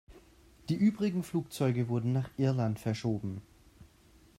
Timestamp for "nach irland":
2.11-2.79